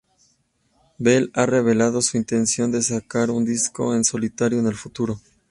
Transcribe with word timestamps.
Bell 0.97 1.29
ha 1.35 1.45
revelado 1.45 2.01
su 2.01 2.17
intención 2.17 2.71
de 2.71 2.81
sacar 2.81 3.29
un 3.29 3.45
disco 3.45 3.93
en 3.93 4.03
solitario 4.03 4.57
en 4.57 4.65
el 4.65 4.73
futuro. 4.73 5.19